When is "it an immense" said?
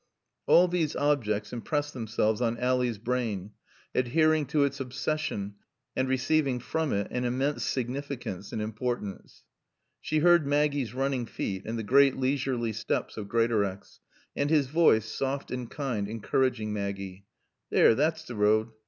6.91-7.63